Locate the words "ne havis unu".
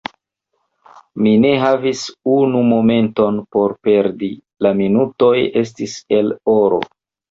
1.43-2.63